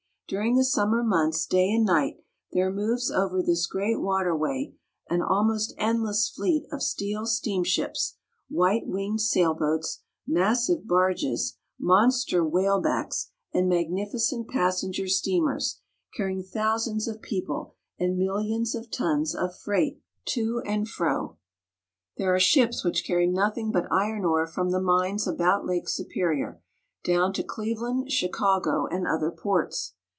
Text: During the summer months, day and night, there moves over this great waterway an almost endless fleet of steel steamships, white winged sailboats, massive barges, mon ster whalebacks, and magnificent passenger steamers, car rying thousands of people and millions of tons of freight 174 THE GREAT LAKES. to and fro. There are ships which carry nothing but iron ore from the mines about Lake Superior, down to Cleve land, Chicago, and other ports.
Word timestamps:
During 0.31 0.55
the 0.55 0.63
summer 0.63 1.03
months, 1.03 1.45
day 1.45 1.69
and 1.73 1.85
night, 1.85 2.23
there 2.53 2.71
moves 2.71 3.11
over 3.11 3.43
this 3.43 3.67
great 3.67 3.99
waterway 3.99 4.73
an 5.09 5.21
almost 5.21 5.73
endless 5.77 6.29
fleet 6.29 6.65
of 6.71 6.81
steel 6.81 7.25
steamships, 7.25 8.15
white 8.47 8.87
winged 8.87 9.19
sailboats, 9.19 9.99
massive 10.25 10.87
barges, 10.87 11.57
mon 11.77 12.11
ster 12.11 12.45
whalebacks, 12.45 13.31
and 13.53 13.67
magnificent 13.67 14.47
passenger 14.47 15.05
steamers, 15.05 15.81
car 16.15 16.27
rying 16.27 16.41
thousands 16.43 17.09
of 17.09 17.21
people 17.21 17.75
and 17.99 18.17
millions 18.17 18.73
of 18.73 18.89
tons 18.89 19.35
of 19.35 19.53
freight 19.53 19.99
174 20.33 20.33
THE 20.33 20.41
GREAT 20.45 20.55
LAKES. 20.55 20.63
to 20.63 20.71
and 20.71 20.89
fro. 20.89 21.37
There 22.15 22.33
are 22.33 22.39
ships 22.39 22.85
which 22.85 23.05
carry 23.05 23.27
nothing 23.27 23.69
but 23.69 23.91
iron 23.91 24.23
ore 24.23 24.47
from 24.47 24.69
the 24.69 24.79
mines 24.79 25.27
about 25.27 25.65
Lake 25.65 25.89
Superior, 25.89 26.61
down 27.03 27.33
to 27.33 27.43
Cleve 27.43 27.79
land, 27.81 28.09
Chicago, 28.13 28.85
and 28.87 29.05
other 29.05 29.31
ports. 29.31 29.95